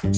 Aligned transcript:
Como 0.00 0.10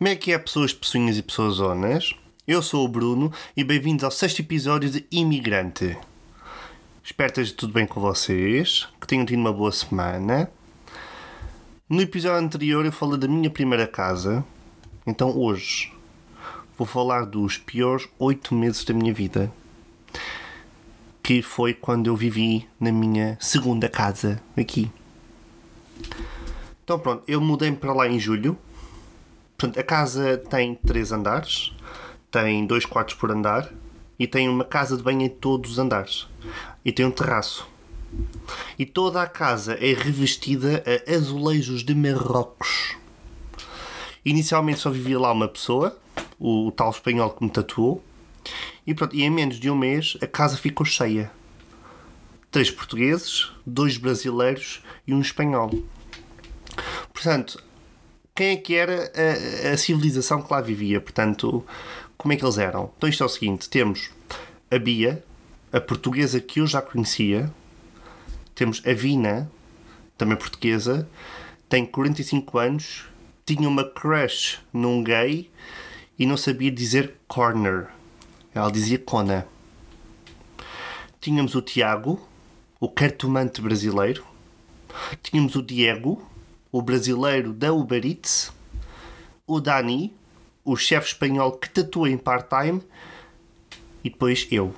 é 0.00 0.16
que 0.16 0.32
é, 0.32 0.38
pessoas 0.38 0.74
pessoinhas 0.74 1.16
e 1.16 1.22
pessoas 1.22 1.54
zonas? 1.54 2.12
Eu 2.46 2.60
sou 2.60 2.84
o 2.84 2.88
Bruno 2.88 3.32
e 3.56 3.62
bem-vindos 3.62 4.02
ao 4.02 4.10
sexto 4.10 4.40
episódio 4.40 4.90
de 4.90 5.06
Imigrante. 5.12 5.96
Espero 7.04 7.32
que 7.32 7.40
esteja 7.40 7.56
tudo 7.56 7.74
bem 7.74 7.86
com 7.86 8.00
vocês, 8.00 8.88
que 9.00 9.06
tenham 9.06 9.24
tido 9.24 9.38
uma 9.38 9.52
boa 9.52 9.70
semana. 9.70 10.50
No 11.88 12.02
episódio 12.02 12.44
anterior 12.44 12.84
eu 12.84 12.90
falei 12.90 13.16
da 13.16 13.28
minha 13.28 13.48
primeira 13.48 13.86
casa, 13.86 14.44
então 15.06 15.38
hoje 15.38 15.92
vou 16.76 16.86
falar 16.86 17.26
dos 17.26 17.58
piores 17.58 18.08
oito 18.18 18.56
meses 18.56 18.84
da 18.84 18.92
minha 18.92 19.14
vida, 19.14 19.52
que 21.22 21.40
foi 21.40 21.72
quando 21.72 22.08
eu 22.08 22.16
vivi 22.16 22.68
na 22.80 22.90
minha 22.90 23.38
segunda 23.40 23.88
casa 23.88 24.42
aqui. 24.56 24.90
Então 26.82 26.98
pronto, 26.98 27.22
eu 27.28 27.40
mudei-me 27.40 27.76
para 27.76 27.92
lá 27.92 28.08
em 28.08 28.18
julho. 28.18 28.58
Portanto, 29.56 29.78
a 29.78 29.82
casa 29.84 30.36
tem 30.36 30.74
três 30.74 31.12
andares, 31.12 31.72
tem 32.30 32.66
dois 32.66 32.84
quartos 32.84 33.14
por 33.14 33.30
andar 33.30 33.72
e 34.18 34.26
tem 34.26 34.48
uma 34.48 34.64
casa 34.64 34.96
de 34.96 35.02
banho 35.02 35.22
em 35.22 35.28
todos 35.28 35.72
os 35.72 35.78
andares. 35.78 36.26
E 36.84 36.90
tem 36.90 37.06
um 37.06 37.10
terraço. 37.10 37.68
E 38.78 38.84
toda 38.84 39.22
a 39.22 39.26
casa 39.26 39.74
é 39.74 39.94
revestida 39.94 40.82
a 40.84 41.14
azulejos 41.14 41.84
de 41.84 41.94
Marrocos. 41.94 42.96
Inicialmente 44.24 44.80
só 44.80 44.90
vivia 44.90 45.18
lá 45.18 45.32
uma 45.32 45.48
pessoa, 45.48 45.96
o, 46.38 46.72
tal 46.72 46.90
espanhol 46.90 47.30
que 47.30 47.44
me 47.44 47.50
tatuou, 47.50 48.02
e, 48.86 48.94
pronto, 48.94 49.14
e 49.14 49.22
em 49.22 49.30
menos 49.30 49.58
de 49.58 49.70
um 49.70 49.76
mês 49.76 50.16
a 50.20 50.26
casa 50.26 50.56
ficou 50.56 50.84
cheia. 50.84 51.30
Três 52.50 52.70
portugueses, 52.70 53.50
dois 53.64 53.96
brasileiros 53.96 54.82
e 55.06 55.14
um 55.14 55.20
espanhol. 55.20 55.70
Portanto, 57.12 57.62
quem 58.34 58.48
é 58.48 58.56
que 58.56 58.74
era 58.74 59.12
a, 59.14 59.72
a, 59.72 59.76
civilização 59.76 60.42
que 60.42 60.52
lá 60.52 60.60
vivia? 60.60 61.00
Portanto, 61.00 61.64
como 62.16 62.32
é 62.32 62.36
que 62.36 62.44
eles 62.44 62.58
eram? 62.58 62.90
Então 62.96 63.08
isto 63.08 63.22
é 63.22 63.26
o 63.26 63.28
seguinte: 63.28 63.68
temos 63.68 64.10
a 64.70 64.78
Bia, 64.78 65.24
a 65.72 65.80
portuguesa 65.80 66.40
que 66.40 66.60
eu 66.60 66.66
já 66.66 66.82
conhecia, 66.82 67.52
temos 68.54 68.82
a 68.86 68.92
Vina, 68.92 69.50
também 70.16 70.36
portuguesa, 70.36 71.08
tem 71.68 71.86
45 71.86 72.58
anos, 72.58 73.04
tinha 73.44 73.68
uma 73.68 73.84
crush 73.84 74.60
num 74.72 75.02
gay 75.02 75.50
e 76.18 76.26
não 76.26 76.36
sabia 76.36 76.70
dizer 76.70 77.14
corner. 77.26 77.88
Ela 78.54 78.70
dizia 78.70 78.98
cona. 78.98 79.46
Tínhamos 81.20 81.54
o 81.54 81.62
Tiago, 81.62 82.20
o 82.78 82.88
cartomante 82.88 83.60
brasileiro. 83.62 84.24
Tínhamos 85.22 85.56
o 85.56 85.62
Diego, 85.62 86.22
o 86.70 86.82
brasileiro 86.82 87.52
da 87.52 87.72
Uber 87.72 88.04
Eats. 88.04 88.52
O 89.46 89.58
Dani, 89.58 90.12
o 90.64 90.76
chefe 90.76 91.08
espanhol 91.08 91.52
que 91.52 91.70
tatua 91.70 92.10
em 92.10 92.18
part-time. 92.18 92.82
E 94.04 94.10
depois 94.10 94.46
eu. 94.50 94.74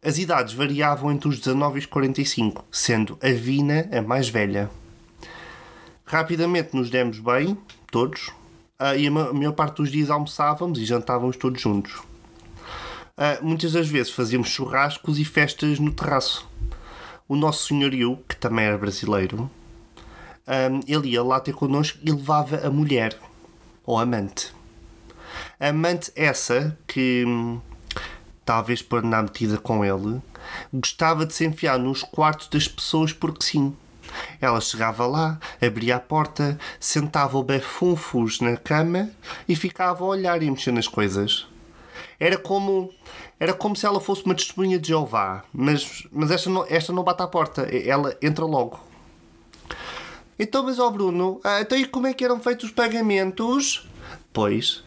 As 0.00 0.18
idades 0.18 0.54
variavam 0.54 1.10
entre 1.10 1.28
os 1.28 1.38
19 1.38 1.76
e 1.76 1.78
os 1.80 1.86
45, 1.86 2.64
sendo 2.70 3.18
a 3.22 3.30
Vina 3.30 3.88
a 3.92 4.02
mais 4.02 4.28
velha. 4.28 4.70
Rapidamente 6.04 6.76
nos 6.76 6.90
demos 6.90 7.18
bem, 7.18 7.56
todos, 7.90 8.28
uh, 8.80 8.96
e 8.98 9.06
a 9.06 9.10
maior 9.10 9.52
parte 9.52 9.76
dos 9.76 9.90
dias 9.90 10.10
almoçávamos 10.10 10.78
e 10.78 10.84
jantávamos 10.84 11.36
todos 11.36 11.60
juntos. 11.60 12.11
Uh, 13.16 13.44
muitas 13.44 13.72
das 13.72 13.88
vezes 13.88 14.12
fazíamos 14.12 14.48
churrascos 14.48 15.18
e 15.18 15.24
festas 15.24 15.78
no 15.78 15.92
terraço. 15.92 16.48
O 17.28 17.36
nosso 17.36 17.66
senhorio, 17.66 18.18
que 18.28 18.36
também 18.36 18.64
era 18.64 18.78
brasileiro, 18.78 19.50
um, 20.46 20.80
ele 20.86 21.10
ia 21.10 21.22
lá 21.22 21.38
ter 21.38 21.54
connosco 21.54 21.98
e 22.02 22.10
levava 22.10 22.66
a 22.66 22.70
mulher, 22.70 23.18
ou 23.84 23.98
amante. 23.98 24.52
Amante 25.60 26.10
essa 26.16 26.76
que 26.86 27.24
hum, 27.26 27.60
talvez 28.44 28.82
por 28.82 29.04
andar 29.04 29.22
metida 29.22 29.58
com 29.58 29.84
ele, 29.84 30.20
gostava 30.72 31.24
de 31.24 31.34
se 31.34 31.44
enfiar 31.44 31.78
nos 31.78 32.02
quartos 32.02 32.48
das 32.48 32.66
pessoas 32.66 33.12
porque 33.12 33.44
sim. 33.44 33.76
Ela 34.40 34.60
chegava 34.60 35.06
lá, 35.06 35.38
abria 35.60 35.96
a 35.96 36.00
porta, 36.00 36.58
sentava 36.78 37.38
o 37.38 37.42
befunfos 37.44 38.40
na 38.40 38.56
cama 38.56 39.10
e 39.48 39.56
ficava 39.56 40.04
a 40.04 40.08
olhar 40.08 40.42
e 40.42 40.50
mexer 40.50 40.72
nas 40.72 40.88
coisas. 40.88 41.46
Era 42.22 42.38
como 42.38 42.88
era 43.40 43.52
como 43.52 43.74
se 43.74 43.84
ela 43.84 44.00
fosse 44.00 44.24
uma 44.24 44.36
testemunha 44.36 44.78
de 44.78 44.86
Jeová, 44.86 45.42
mas, 45.52 46.06
mas 46.12 46.30
esta, 46.30 46.48
não, 46.48 46.64
esta 46.68 46.92
não 46.92 47.02
bate 47.02 47.20
à 47.20 47.26
porta, 47.26 47.62
ela 47.62 48.16
entra 48.22 48.44
logo. 48.44 48.78
Então, 50.38 50.62
mas 50.62 50.78
ó 50.78 50.88
Bruno, 50.88 51.40
ah, 51.42 51.60
então 51.60 51.76
e 51.76 51.84
como 51.84 52.06
é 52.06 52.14
que 52.14 52.24
eram 52.24 52.38
feitos 52.38 52.66
os 52.66 52.70
pagamentos? 52.70 53.88
Pois, 54.32 54.84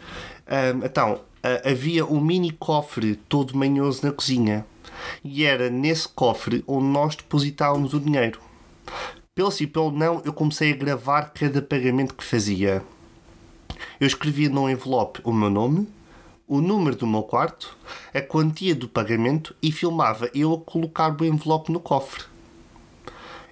ah, 0.47 0.73
então, 0.85 1.15
uh, 1.15 1.69
havia 1.69 2.05
um 2.05 2.21
mini 2.21 2.51
cofre 2.51 3.17
todo 3.27 3.57
manhoso 3.57 4.05
na 4.05 4.13
cozinha. 4.13 4.65
E 5.21 5.43
era 5.43 5.69
nesse 5.69 6.07
cofre 6.07 6.63
onde 6.65 6.85
nós 6.85 7.17
depositávamos 7.17 7.93
o 7.93 7.99
dinheiro. 7.99 8.39
Pelo 9.35 9.51
sim, 9.51 9.67
pelo 9.67 9.91
não, 9.91 10.21
eu 10.23 10.31
comecei 10.31 10.71
a 10.71 10.75
gravar 10.77 11.33
cada 11.33 11.61
pagamento 11.61 12.13
que 12.13 12.23
fazia. 12.23 12.81
Eu 13.99 14.07
escrevia 14.07 14.47
num 14.47 14.69
envelope 14.69 15.19
o 15.25 15.33
meu 15.33 15.49
nome, 15.49 15.85
o 16.47 16.61
número 16.61 16.95
do 16.95 17.07
meu 17.07 17.23
quarto, 17.23 17.77
a 18.13 18.21
quantia 18.21 18.75
do 18.75 18.87
pagamento 18.87 19.55
e 19.61 19.71
filmava 19.71 20.29
eu 20.33 20.53
a 20.53 20.59
colocar 20.59 21.15
o 21.19 21.25
envelope 21.25 21.71
no 21.71 21.79
cofre. 21.79 22.23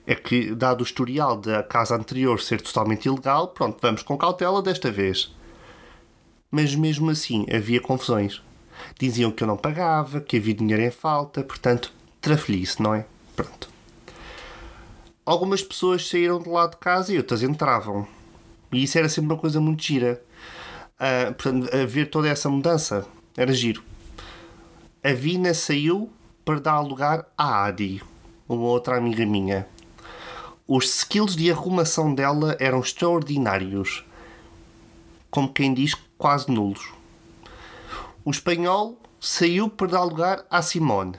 É 0.06 0.16
que, 0.16 0.54
dado 0.54 0.82
o 0.82 0.84
historial 0.84 1.38
da 1.38 1.64
casa 1.64 1.96
anterior 1.96 2.40
ser 2.42 2.62
totalmente 2.62 3.06
ilegal, 3.06 3.48
pronto, 3.48 3.78
vamos 3.82 4.04
com 4.04 4.18
cautela 4.18 4.62
desta 4.62 4.92
vez 4.92 5.34
mas 6.54 6.76
mesmo 6.76 7.10
assim 7.10 7.48
havia 7.52 7.82
confusões. 7.82 8.40
Diziam 9.00 9.32
que 9.32 9.42
eu 9.42 9.48
não 9.48 9.58
pagava, 9.58 10.22
que 10.22 10.38
havia 10.38 10.54
dinheiro 10.54 10.84
em 10.84 10.92
falta, 10.92 11.44
portanto, 11.44 11.92
trafelice, 12.22 12.80
não 12.80 12.94
é? 12.94 13.08
Pronto. 13.36 13.68
Algumas 15.26 15.64
pessoas 15.64 16.08
saíram 16.08 16.40
de 16.40 16.48
lá 16.48 16.68
de 16.68 16.78
casa 16.78 17.12
e 17.12 17.18
outras 17.18 17.42
entravam. 17.42 18.08
E 18.72 18.84
isso 18.84 19.00
era 19.00 19.10
sempre 19.10 19.34
uma 19.34 19.40
coisa 19.40 19.60
muito 19.60 19.82
gira. 19.82 20.22
Uh, 21.00 21.34
portanto, 21.34 21.70
a 21.76 21.86
ver 21.86 22.10
toda 22.10 22.30
essa 22.30 22.50
mudança 22.50 23.06
era 23.36 23.52
giro. 23.54 23.84
A 25.04 25.14
Vina 25.14 25.54
saiu 25.54 26.12
para 26.46 26.60
dar 26.60 26.80
lugar 26.80 27.26
à 27.38 27.66
Adi, 27.66 28.02
uma 28.48 28.64
outra 28.64 28.98
amiga 28.98 29.26
minha. 29.26 29.68
Os 30.68 30.86
skills 30.86 31.36
de 31.36 31.52
arrumação 31.52 32.16
dela 32.16 32.56
eram 32.60 32.80
extraordinários. 32.80 34.06
Como 35.30 35.52
quem 35.52 35.74
diz, 35.74 35.94
quase 36.18 36.50
nulos. 36.50 36.94
O 38.24 38.32
espanhol 38.32 38.98
saiu 39.20 39.70
para 39.70 39.88
dar 39.88 40.04
lugar 40.04 40.46
à 40.50 40.62
Simone, 40.62 41.16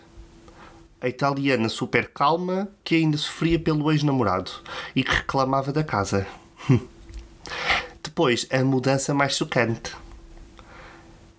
a 1.01 1.09
italiana 1.09 1.69
super 1.69 2.09
calma 2.09 2.69
que 2.83 2.95
ainda 2.95 3.19
sofria 3.19 3.59
pelo 3.59 3.93
ex-namorado 3.93 4.51
e 4.97 5.05
que 5.05 5.11
reclamava 5.11 5.71
da 5.71 5.84
casa. 5.84 6.27
Depois, 8.15 8.47
a 8.49 8.63
mudança 8.63 9.13
mais 9.13 9.37
chocante. 9.37 9.91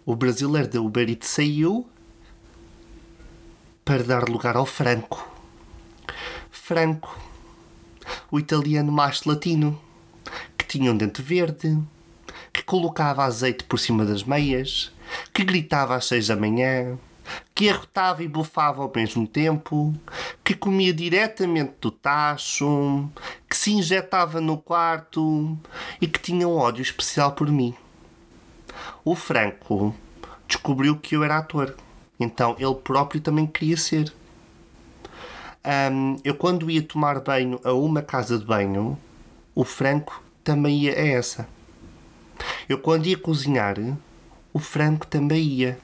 O 0.05 0.13
brasileiro 0.13 0.67
da 0.67 0.81
Uber 0.81 1.09
Eats 1.09 1.29
saiu 1.29 1.87
para 3.85 4.03
dar 4.03 4.27
lugar 4.27 4.57
ao 4.57 4.65
Franco. 4.65 5.25
Franco, 6.51 7.17
o 8.29 8.37
italiano 8.37 8.91
mais 8.91 9.23
latino, 9.23 9.81
que 10.57 10.67
tinha 10.67 10.91
um 10.91 10.97
dente 10.97 11.21
verde, 11.21 11.81
que 12.51 12.61
colocava 12.61 13.23
azeite 13.23 13.63
por 13.63 13.79
cima 13.79 14.03
das 14.03 14.25
meias, 14.25 14.91
que 15.33 15.45
gritava 15.45 15.95
às 15.95 16.03
seis 16.03 16.27
da 16.27 16.35
manhã, 16.35 16.97
que 17.55 17.69
arrotava 17.69 18.21
e 18.21 18.27
bufava 18.27 18.81
ao 18.81 18.91
mesmo 18.93 19.25
tempo, 19.25 19.95
que 20.45 20.53
comia 20.53 20.93
diretamente 20.93 21.73
do 21.81 21.89
tacho, 21.89 23.09
que 23.49 23.57
se 23.57 23.71
injetava 23.71 24.39
no 24.39 24.59
quarto 24.59 25.57
e 25.99 26.07
que 26.07 26.19
tinha 26.19 26.47
um 26.47 26.55
ódio 26.55 26.83
especial 26.83 27.31
por 27.31 27.51
mim. 27.51 27.73
O 29.03 29.15
Franco 29.15 29.95
descobriu 30.47 30.97
que 30.97 31.15
eu 31.15 31.23
era 31.23 31.39
ator, 31.39 31.75
então 32.19 32.55
ele 32.59 32.75
próprio 32.75 33.19
também 33.19 33.47
queria 33.47 33.75
ser. 33.75 34.13
Um, 35.91 36.17
eu, 36.23 36.35
quando 36.35 36.69
ia 36.69 36.83
tomar 36.83 37.19
banho 37.21 37.59
a 37.63 37.73
uma 37.73 38.03
casa 38.03 38.37
de 38.37 38.45
banho, 38.45 38.95
o 39.55 39.63
Franco 39.63 40.23
também 40.43 40.83
ia 40.83 40.91
a 40.91 41.07
essa. 41.07 41.49
Eu, 42.69 42.77
quando 42.77 43.07
ia 43.07 43.17
cozinhar, 43.17 43.77
o 44.53 44.59
Franco 44.59 45.07
também 45.07 45.41
ia. 45.41 45.79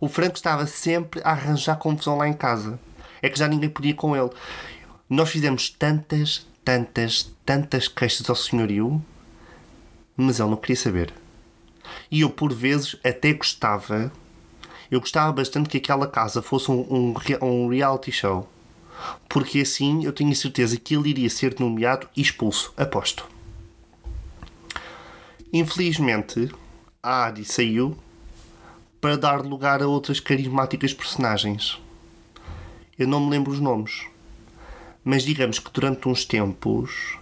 O 0.00 0.06
Franco 0.06 0.36
estava 0.36 0.68
sempre 0.68 1.20
a 1.24 1.30
arranjar 1.30 1.74
confusão 1.76 2.16
lá 2.16 2.28
em 2.28 2.32
casa. 2.32 2.78
É 3.24 3.30
que 3.30 3.38
já 3.38 3.48
ninguém 3.48 3.70
podia 3.70 3.94
com 3.94 4.14
ele. 4.14 4.28
Nós 5.08 5.30
fizemos 5.30 5.70
tantas, 5.70 6.46
tantas, 6.62 7.34
tantas 7.42 7.88
queixas 7.88 8.28
ao 8.28 8.36
senhorio, 8.36 9.02
mas 10.14 10.40
ele 10.40 10.50
não 10.50 10.58
queria 10.58 10.76
saber. 10.76 11.10
E 12.10 12.20
eu, 12.20 12.28
por 12.28 12.52
vezes, 12.52 12.96
até 13.02 13.32
gostava 13.32 14.12
Eu 14.90 15.00
gostava 15.00 15.32
bastante 15.32 15.70
que 15.70 15.78
aquela 15.78 16.06
casa 16.06 16.42
fosse 16.42 16.70
um, 16.70 16.80
um, 16.90 17.14
um 17.40 17.68
reality 17.68 18.12
show. 18.12 18.46
Porque 19.26 19.60
assim 19.60 20.04
eu 20.04 20.12
tenho 20.12 20.36
certeza 20.36 20.76
que 20.76 20.94
ele 20.94 21.08
iria 21.08 21.30
ser 21.30 21.58
nomeado 21.58 22.06
e 22.14 22.20
expulso. 22.20 22.74
Aposto. 22.76 23.26
Infelizmente, 25.50 26.50
a 27.02 27.24
Adi 27.24 27.46
saiu 27.46 27.96
para 29.00 29.16
dar 29.16 29.40
lugar 29.40 29.82
a 29.82 29.88
outras 29.88 30.20
carismáticas 30.20 30.92
personagens. 30.92 31.82
Eu 32.98 33.08
não 33.08 33.20
me 33.20 33.30
lembro 33.30 33.50
os 33.52 33.58
nomes, 33.58 34.06
mas 35.04 35.24
digamos 35.24 35.58
que 35.58 35.70
durante 35.72 36.08
uns 36.08 36.24
tempos. 36.24 37.18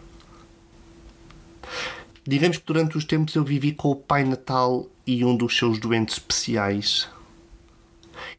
Digamos 2.24 2.58
que 2.58 2.66
durante 2.66 2.96
os 2.96 3.04
tempos 3.04 3.34
eu 3.34 3.42
vivi 3.42 3.72
com 3.72 3.90
o 3.90 3.96
Pai 3.96 4.22
Natal 4.22 4.86
e 5.06 5.24
um 5.24 5.34
dos 5.34 5.56
seus 5.56 5.78
doentes 5.78 6.16
especiais. 6.16 7.08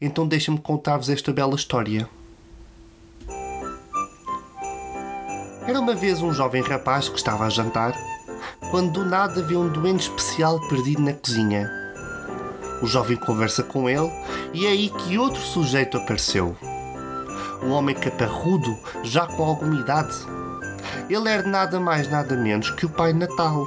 Então 0.00 0.26
deixa-me 0.26 0.58
contar-vos 0.58 1.10
esta 1.10 1.32
bela 1.32 1.56
história. 1.56 2.08
Era 5.66 5.80
uma 5.80 5.94
vez 5.94 6.22
um 6.22 6.32
jovem 6.32 6.62
rapaz 6.62 7.08
que 7.08 7.16
estava 7.16 7.46
a 7.46 7.50
jantar 7.50 7.94
quando 8.70 8.92
do 8.92 9.04
nada 9.04 9.42
vê 9.42 9.56
um 9.56 9.68
doente 9.68 10.02
especial 10.02 10.60
perdido 10.68 11.02
na 11.02 11.12
cozinha. 11.12 11.70
O 12.82 12.86
jovem 12.86 13.16
conversa 13.16 13.62
com 13.62 13.88
ele 13.88 14.10
e 14.52 14.66
é 14.66 14.70
aí 14.70 14.90
que 14.90 15.18
outro 15.18 15.40
sujeito 15.40 15.96
apareceu. 15.96 16.56
Um 17.64 17.72
homem 17.72 17.94
caparrudo, 17.94 18.78
já 19.02 19.26
com 19.26 19.42
alguma 19.42 19.80
idade. 19.80 20.14
Ele 21.08 21.28
era 21.28 21.42
nada 21.42 21.80
mais 21.80 22.08
nada 22.08 22.36
menos 22.36 22.70
que 22.70 22.86
o 22.86 22.88
Pai 22.88 23.12
Natal. 23.12 23.64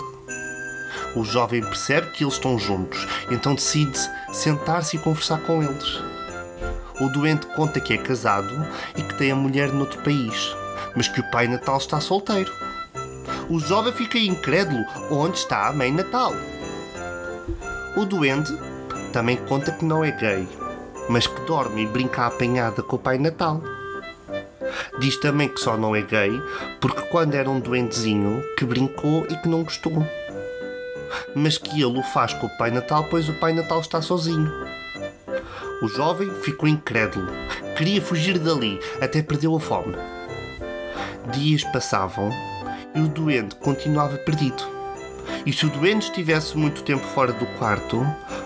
O 1.16 1.24
jovem 1.24 1.62
percebe 1.62 2.12
que 2.12 2.24
eles 2.24 2.36
estão 2.36 2.60
juntos, 2.60 3.08
então 3.32 3.56
decide 3.56 3.98
sentar-se 4.32 4.98
e 4.98 5.00
conversar 5.00 5.40
com 5.42 5.64
eles. 5.64 6.02
O 7.02 7.10
doente 7.10 7.48
conta 7.56 7.80
que 7.80 7.94
é 7.94 7.98
casado 7.98 8.54
e 8.96 9.02
que 9.02 9.16
tem 9.16 9.32
a 9.32 9.36
mulher 9.36 9.72
noutro 9.72 10.02
país, 10.02 10.56
mas 10.96 11.08
que 11.08 11.20
o 11.20 11.32
Pai 11.32 11.48
Natal 11.48 11.78
está 11.78 12.00
solteiro 12.00 12.52
o 13.50 13.60
jovem 13.60 13.94
fica 13.94 14.18
incrédulo 14.18 14.86
onde 15.10 15.38
está 15.38 15.68
a 15.68 15.74
Mãe 15.74 15.92
Natal. 15.92 16.34
O 17.96 18.04
doente 18.04 18.54
também 19.14 19.38
conta 19.38 19.72
que 19.72 19.86
não 19.86 20.04
é 20.04 20.12
gay, 20.12 20.48
mas 21.10 21.28
que 21.28 21.42
dorme 21.42 21.84
e 21.84 21.88
brinca 21.88 22.26
apanhada 22.26 22.84
com 22.84 22.98
o 22.98 23.00
Pai 23.00 23.18
Natal. 23.18 23.62
Diz 25.00 25.18
também 25.18 25.50
que 25.50 25.60
só 25.60 25.78
não 25.78 25.96
é 25.96 26.02
gay 26.02 26.32
porque 26.80 27.02
quando 27.04 27.36
era 27.36 27.50
um 27.50 27.60
doentezinho 27.60 28.44
que 28.58 28.66
brincou 28.66 29.26
e 29.30 29.36
que 29.38 29.48
não 29.48 29.64
gostou. 29.64 30.06
Mas 31.36 31.58
que 31.58 31.82
ele 31.82 32.00
o 32.00 32.04
faz 32.04 32.34
com 32.34 32.48
o 32.48 32.58
Pai 32.58 32.72
Natal, 32.72 33.06
pois 33.10 33.30
o 33.30 33.34
Pai 33.34 33.54
Natal 33.54 33.80
está 33.80 34.02
sozinho. 34.02 34.52
O 35.82 35.88
jovem 35.88 36.30
ficou 36.42 36.68
incrédulo, 36.68 37.28
queria 37.78 38.02
fugir 38.02 38.40
dali, 38.40 38.80
até 39.00 39.22
perdeu 39.22 39.56
a 39.56 39.60
fome. 39.60 39.96
Dias 41.32 41.64
passavam 41.66 42.32
e 42.96 43.02
o 43.02 43.08
doente 43.08 43.56
continuava 43.58 44.18
perdido. 44.18 44.64
E 45.46 45.54
se 45.54 45.66
o 45.66 45.70
doente 45.70 46.04
estivesse 46.04 46.58
muito 46.58 46.84
tempo 46.84 47.06
fora 47.08 47.32
do 47.32 47.46
quarto, 47.58 48.02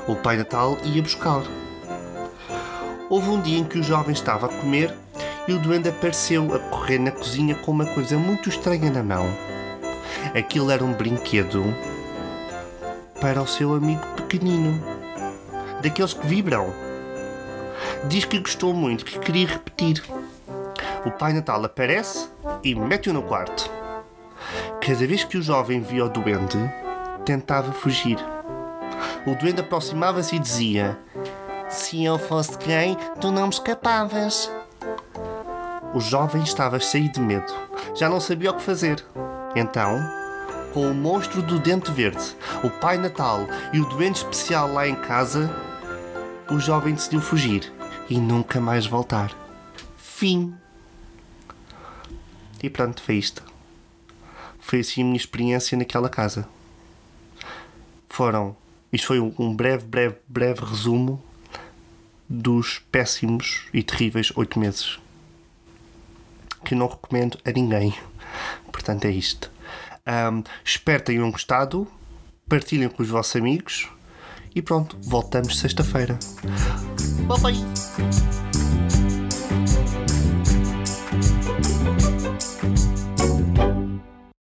o 0.08 0.16
Pai 0.16 0.38
Natal 0.38 0.78
ia 0.84 1.02
buscá-lo. 1.02 1.48
Houve 3.10 3.30
um 3.30 3.42
dia 3.42 3.60
em 3.60 3.64
que 3.64 3.80
o 3.80 3.84
jovem 3.84 4.14
estava 4.14 4.48
a 4.48 4.50
comer 4.50 4.94
e 5.48 5.54
o 5.54 5.60
doente 5.60 5.90
apareceu 5.90 6.54
a 6.54 6.60
correr 6.60 7.00
na 7.00 7.12
cozinha 7.12 7.56
com 7.56 7.72
uma 7.72 7.86
coisa 7.86 8.18
muito 8.18 8.50
estranha 8.50 8.92
na 8.92 9.04
mão. 9.04 9.26
Aquilo 10.38 10.72
era 10.72 10.84
um 10.84 10.94
brinquedo 10.94 11.64
para 13.20 13.42
o 13.42 13.48
seu 13.48 13.74
amigo 13.74 14.06
pequenino, 14.16 14.84
daqueles 15.82 16.14
que 16.14 16.26
vibram. 16.26 16.74
Diz 18.08 18.26
que 18.26 18.40
gostou 18.40 18.74
muito, 18.74 19.06
que 19.06 19.20
queria 19.20 19.48
repetir. 19.48 20.04
O 21.06 21.12
Pai 21.12 21.34
Natal 21.34 21.64
aparece 21.64 22.28
e 22.64 22.74
mete-o 22.76 23.14
no 23.14 23.24
quarto. 23.24 23.70
Cada 24.80 25.08
vez 25.08 25.24
que 25.24 25.38
o 25.38 25.42
jovem 25.42 25.82
via 25.82 26.06
o 26.06 26.10
duende, 26.10 26.58
tentava 27.26 27.72
fugir. 27.72 28.18
O 29.26 29.36
duende 29.36 29.62
aproximava-se 29.62 30.36
e 30.36 30.40
dizia: 30.40 30.98
Se 31.70 32.04
eu 32.04 32.18
fosse 32.18 32.58
gay, 32.58 32.98
tu 33.20 33.32
não 33.32 33.44
me 33.44 33.54
escapavas. 33.54 34.52
O 35.94 36.00
jovem 36.00 36.42
estava 36.42 36.80
cheio 36.80 37.12
de 37.12 37.20
medo. 37.20 37.54
Já 37.96 38.08
não 38.08 38.22
sabia 38.22 38.52
o 38.52 38.56
que 38.56 38.62
fazer. 38.64 39.04
Então, 39.56 40.00
com 40.74 40.90
o 40.90 40.96
monstro 40.96 41.42
do 41.42 41.60
dente 41.60 41.92
verde, 41.92 42.34
o 42.64 42.70
Pai 42.70 42.98
Natal 42.98 43.46
e 43.74 43.80
o 43.82 43.86
doente 43.86 44.18
especial 44.18 44.72
lá 44.72 44.88
em 44.88 44.96
casa, 44.96 45.54
o 46.50 46.60
jovem 46.60 46.94
decidiu 46.94 47.20
fugir 47.20 47.70
e 48.10 48.18
nunca 48.18 48.62
mais 48.62 48.86
voltar. 48.86 49.36
Fim. 49.98 50.56
E 52.64 52.70
pronto, 52.70 53.02
foi 53.02 53.16
isto. 53.16 53.44
Foi 54.62 54.80
assim 54.80 55.02
a 55.02 55.06
minha 55.06 55.18
experiência 55.18 55.78
naquela 55.78 56.08
casa. 56.08 56.48
Foram. 58.08 58.56
Isto 58.94 59.08
foi 59.08 59.20
um 59.20 59.54
breve, 59.54 59.86
breve, 59.86 60.16
breve 60.26 60.64
resumo 60.64 61.22
dos 62.30 62.80
péssimos 62.92 63.68
e 63.74 63.84
terríveis 63.84 64.32
oito 64.38 64.58
meses. 64.58 65.01
Que 66.64 66.76
não 66.76 66.88
recomendo 66.88 67.38
a 67.46 67.52
ninguém. 67.52 67.94
Portanto, 68.72 69.06
é 69.06 69.12
isto. 69.12 69.52
Um, 70.08 70.44
espero 70.64 71.04
tenham 71.04 71.32
gostado. 71.32 71.88
Partilhem 72.48 72.90
com 72.90 73.04
os 73.04 73.10
vossos 73.10 73.36
amigos. 73.36 73.90
E 74.54 74.62
pronto, 74.62 74.98
voltamos 75.02 75.58
sexta-feira. 75.58 76.20
Bye 77.28 77.40
bye! 77.40 78.41